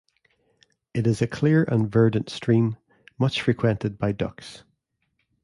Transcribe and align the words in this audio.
It 0.95 1.05
is 1.05 1.21
a 1.21 1.27
clear 1.27 1.63
and 1.63 1.87
verdant 1.87 2.31
stream, 2.31 2.75
much 3.19 3.43
frequented 3.43 3.99
by 3.99 4.13
ducks. 4.13 4.63